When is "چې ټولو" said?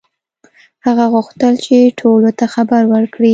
1.65-2.29